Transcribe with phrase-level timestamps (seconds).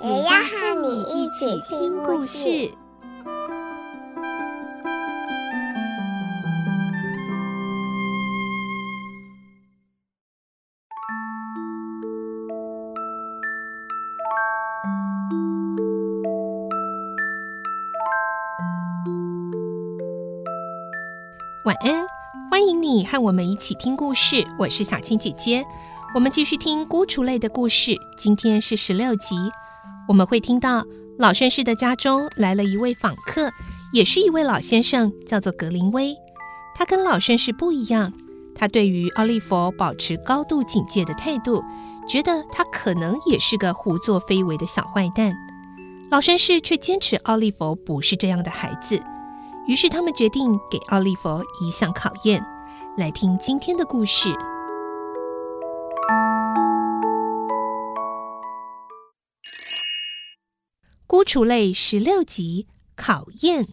[0.00, 2.70] 也要和你一起听故事。
[21.64, 22.06] 晚安，
[22.50, 24.46] 欢迎你和我们一起听故事。
[24.58, 25.66] 我是小青姐姐，
[26.14, 27.96] 我们继续听《孤雏泪》的故事。
[28.16, 29.36] 今天是十六集，
[30.08, 30.84] 我们会听到
[31.18, 33.50] 老绅士的家中来了一位访客，
[33.92, 36.16] 也是一位老先生，叫做格林威。
[36.74, 38.12] 他跟老绅士不一样，
[38.54, 41.62] 他对于奥利弗保持高度警戒的态度，
[42.08, 45.36] 觉得他可能也是个胡作非为的小坏蛋。
[46.10, 48.98] 老绅士却坚持奥利弗不是这样的孩子。
[49.66, 52.42] 于是他们决定给奥利弗一项考验，
[52.96, 54.30] 来听今天的故事。
[61.28, 63.68] 《孤雏泪》十六集，考验。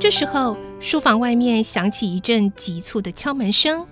[0.00, 3.86] 这时候，书房外面响起一阵急促的敲门声。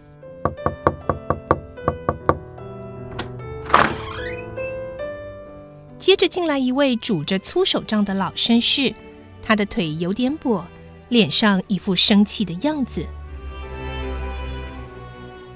[6.00, 8.92] 接着进来一位拄着粗手杖的老绅士，
[9.40, 10.64] 他的腿有点跛，
[11.08, 13.06] 脸上一副生气的样子。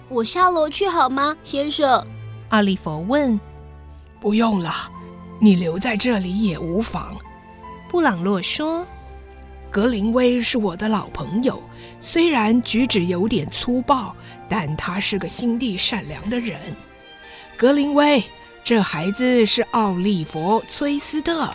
[0.09, 2.07] 我下楼去好吗，先生？
[2.51, 3.39] 奥利弗问。
[4.21, 4.73] 不用了，
[5.41, 7.17] 你留在这里也无妨。
[7.91, 8.87] 布朗洛说。
[9.75, 11.61] 格林威是我的老朋友，
[11.99, 14.15] 虽然举止有点粗暴，
[14.49, 16.61] 但他是个心地善良的人。
[17.57, 18.23] 格林威，
[18.63, 21.53] 这孩子是奥利弗·崔斯特。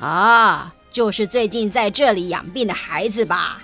[0.00, 3.62] 啊，就是最近在这里养病的孩子吧？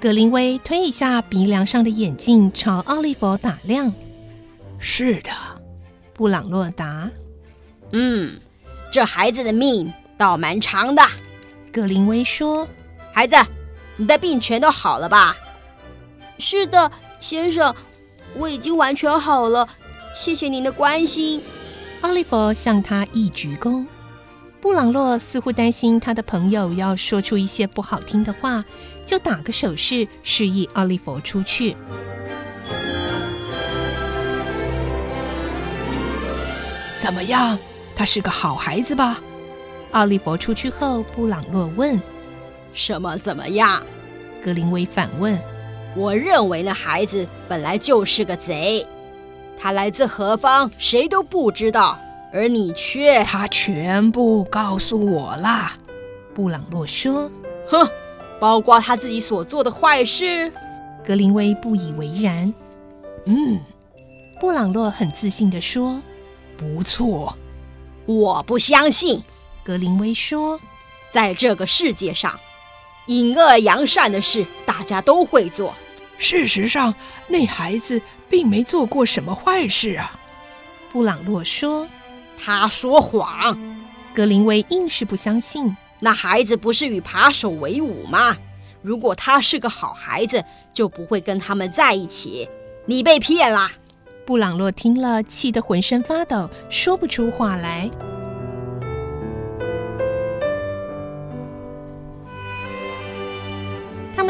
[0.00, 3.94] 格林威推一下鼻梁上的眼镜，朝奥利弗打量。
[4.80, 5.30] 是的，
[6.12, 7.08] 布朗洛答。
[7.92, 8.36] 嗯，
[8.90, 11.00] 这孩子的命倒蛮长的。
[11.72, 12.68] 格林威说
[13.14, 13.34] ：“孩子，
[13.96, 15.34] 你的病全都好了吧
[16.38, 17.74] ？”“是的，先生，
[18.36, 19.66] 我已经完全好了，
[20.14, 21.42] 谢谢您的关心。”
[22.02, 23.86] 奥利弗向他一鞠躬。
[24.60, 28.62] 布朗洛似乎担心他的朋友要说出一些不好听的话，
[29.06, 31.76] 就打个手势示意奥利弗出去。
[36.98, 37.58] 怎么样？
[37.96, 39.20] 他是个好孩子吧？
[39.92, 42.00] 奥利弗出去后，布朗洛问
[42.72, 43.82] ：“什么怎么样？”
[44.42, 45.38] 格林威反问
[45.94, 48.86] ：“我认为那孩子本来就是个贼，
[49.56, 51.98] 他来自何方，谁都不知道，
[52.32, 53.22] 而你却……
[53.24, 55.70] 他全部告诉我了。”
[56.34, 57.30] 布朗洛说
[57.68, 57.86] ：“哼，
[58.40, 60.50] 包括他自己所做的坏事。”
[61.06, 62.52] 格林威不以为然。
[63.26, 63.60] 嗯，
[64.40, 66.00] 布朗洛很自信地说
[66.56, 67.36] ：“不错。”
[68.06, 69.22] 我不相信。
[69.62, 70.60] 格林威说
[71.10, 72.38] ：“在这个世界上，
[73.06, 75.74] 隐恶扬善的事大家都会做。
[76.18, 76.94] 事实上，
[77.28, 80.18] 那孩子并没做过什么坏事啊。”
[80.92, 81.88] 布朗洛说
[82.36, 83.58] ：“他说谎。”
[84.14, 85.76] 格林威硬是不相信。
[86.04, 88.36] 那孩子不是与扒手为伍吗？
[88.82, 90.44] 如果他是个好孩子，
[90.74, 92.48] 就不会跟他们在一起。
[92.84, 93.70] 你被骗了。
[94.26, 97.88] 布朗洛听了，气得浑身发抖，说不出话来。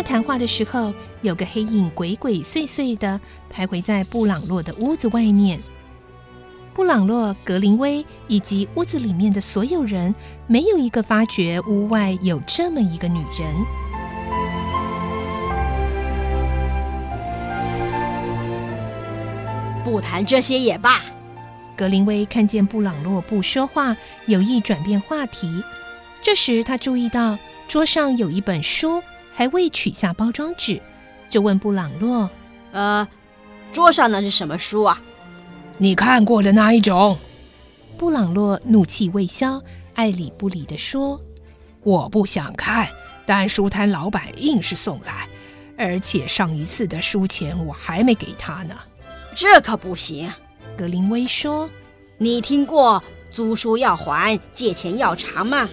[0.02, 3.20] 们谈话的时候，有个黑影鬼鬼祟祟的
[3.54, 5.60] 徘徊在布朗洛的屋子外面。
[6.75, 10.12] 布朗洛、格林威以及屋子里面的所有人，
[10.49, 13.54] 没有一个发觉屋外有这么一个女人。
[19.84, 20.99] 不谈这些也罢。
[21.76, 23.96] 格林威看见布朗洛不说话，
[24.26, 25.62] 有意转变话题。
[26.20, 27.38] 这时他注意到
[27.69, 29.00] 桌上有一本书。
[29.32, 30.81] 还未取下包装纸，
[31.29, 32.31] 就问布朗洛
[32.73, 33.06] ：“呃，
[33.73, 35.00] 桌上那是什么书啊？
[35.79, 37.19] 你看过的那一种？”
[37.99, 39.62] 布朗洛怒气未消，
[39.94, 41.20] 爱理不理地说
[41.82, 42.88] ：“我不想看，
[43.25, 45.29] 但书摊老板硬是送来，
[45.78, 48.75] 而且上一次的书钱我还没给他呢。”
[49.35, 50.31] 这可不行。
[50.76, 51.69] 格林威说
[52.19, 55.69] ：“你听过租书要还，借钱要偿吗？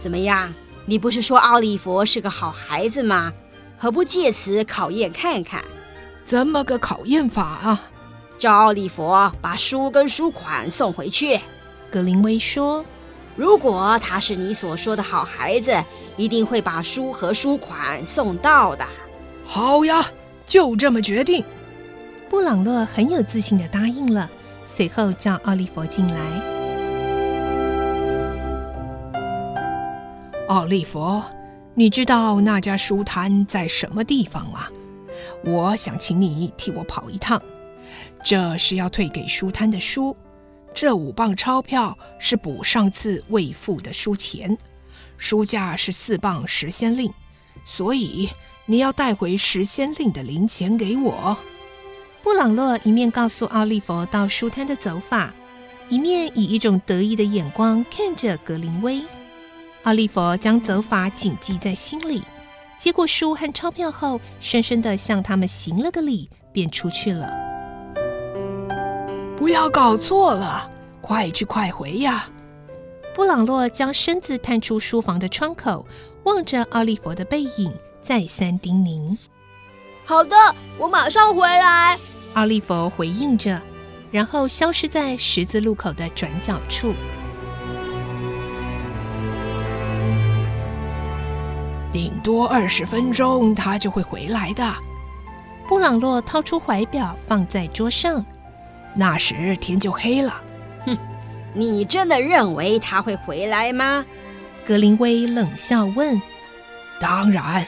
[0.00, 0.54] 怎么样？
[0.88, 3.32] 你不是说奥利弗是个好孩子吗？
[3.76, 5.62] 何不借此考验看看？
[6.24, 7.82] 怎么个考验法啊？
[8.38, 11.40] 叫奥利弗把书跟书款送回去。”
[11.90, 12.84] 格林威说
[13.36, 15.76] ：“如果他是你所说的好孩子，
[16.16, 18.86] 一定会把书和书款送到的。”
[19.44, 20.06] 好呀，
[20.46, 21.44] 就这么决定。
[22.28, 24.30] 布朗洛很有自信地答应了，
[24.64, 26.55] 随后叫奥利弗进来。
[30.48, 31.20] 奥利弗，
[31.74, 34.68] 你知道那家书摊在什么地方吗？
[35.44, 37.40] 我想请你替我跑一趟。
[38.22, 40.16] 这是要退给书摊的书，
[40.72, 44.56] 这五磅钞票是补上次未付的书钱，
[45.18, 47.12] 书价是四磅十先令，
[47.64, 48.28] 所以
[48.66, 51.36] 你要带回十先令的零钱给我。
[52.22, 55.34] 布朗洛一面告诉奥利弗到书摊的走法，
[55.88, 59.02] 一面以一种得意的眼光看着格林威。
[59.86, 62.20] 奥利弗将责罚谨记在心里，
[62.76, 67.30] 接过书和钞票后，深深的向他们行了个礼，便出去了。
[69.36, 70.68] 不要搞错了，
[71.00, 72.28] 快去快回呀！
[73.14, 75.86] 布朗洛将身子探出书房的窗口，
[76.24, 77.72] 望着奥利弗的背影，
[78.02, 79.16] 再三叮咛
[80.04, 80.34] ：“好的，
[80.78, 81.96] 我马上回来。”
[82.34, 83.62] 奥利弗回应着，
[84.10, 86.92] 然后消失在十字路口的转角处。
[91.96, 94.70] 顶多二十分钟，他就会回来的。
[95.66, 98.22] 布朗洛掏出怀表放在桌上，
[98.94, 100.38] 那时天就黑了。
[100.84, 100.94] 哼，
[101.54, 104.04] 你真的认为他会回来吗？
[104.66, 106.20] 格林威冷笑问。
[107.00, 107.66] 当然。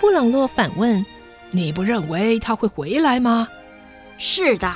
[0.00, 1.04] 布朗洛反问
[1.50, 3.48] ：“你不认为他会回来吗？”
[4.16, 4.72] 是的，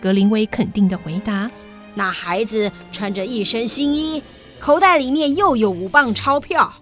[0.00, 1.50] 格林威肯定的回答。
[1.92, 4.22] 那孩子穿着一身新衣，
[4.60, 6.72] 口袋里面又有五磅钞票，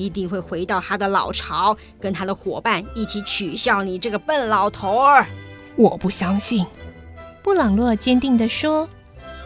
[0.00, 5.26] 一定会回到他的老巢，跟他的伙伴一起取笑你这个笨老头儿。
[5.76, 6.66] 我不相信，
[7.42, 8.88] 布朗洛坚定地说。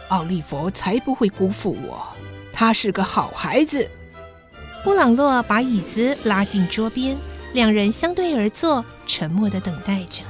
[0.09, 2.07] 奥利弗才不会辜负我，
[2.53, 3.89] 他是个好孩子。
[4.83, 7.17] 布朗洛把椅子拉进桌边，
[7.53, 10.21] 两人相对而坐，沉默地等待着。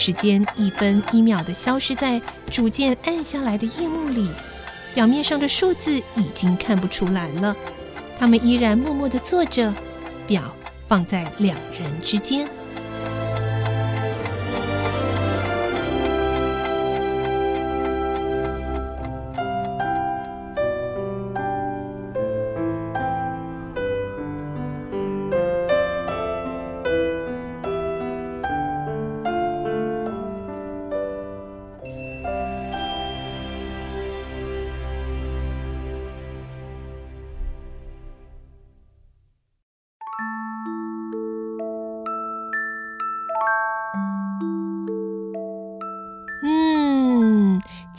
[0.00, 2.18] 时间一分一秒的消失在
[2.50, 4.30] 逐渐暗下来的夜幕里，
[4.94, 7.54] 表面上的数字已经看不出来了。
[8.18, 9.74] 他们依然默默地坐着，
[10.26, 10.56] 表
[10.88, 12.48] 放在两人之间。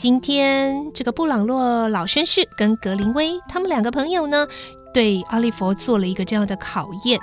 [0.02, 4.48] 今天这个布朗洛老绅士跟格林威他们两个朋友呢，
[4.92, 7.20] 对奥利弗做了一个这样的考验。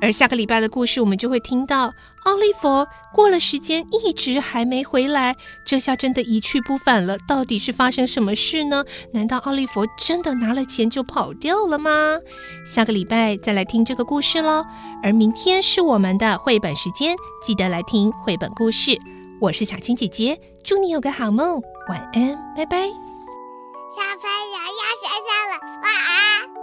[0.00, 1.94] 而下个礼拜的故事，我们就会听到
[2.24, 2.84] 奥利弗
[3.14, 7.16] 过了时间一直还没回来，这下真的一去不返了。
[7.28, 8.84] 到底是发生什么事呢？
[9.12, 12.18] 难道奥利弗真的拿了钱就跑掉了吗？
[12.66, 14.66] 下个礼拜再来听这个故事喽。
[15.04, 19.00] 而明天是我们的绘本时间，记得来听绘本故事。
[19.40, 21.62] 我是小青姐姐，祝你有个好梦。
[21.88, 22.86] 晚安拜拜。
[22.86, 26.57] 小朋友要睡觉了晚安。